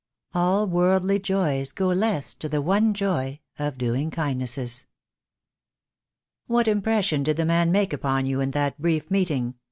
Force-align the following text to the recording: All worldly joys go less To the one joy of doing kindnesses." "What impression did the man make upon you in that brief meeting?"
All 0.33 0.65
worldly 0.65 1.19
joys 1.19 1.71
go 1.71 1.89
less 1.89 2.33
To 2.33 2.49
the 2.49 2.59
one 2.59 2.91
joy 2.95 3.39
of 3.59 3.77
doing 3.77 4.09
kindnesses." 4.09 4.87
"What 6.47 6.67
impression 6.67 7.21
did 7.21 7.37
the 7.37 7.45
man 7.45 7.71
make 7.71 7.93
upon 7.93 8.25
you 8.25 8.41
in 8.41 8.49
that 8.49 8.81
brief 8.81 9.11
meeting?" 9.11 9.53